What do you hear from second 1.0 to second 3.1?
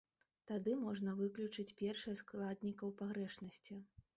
выключыць першыя складнікаў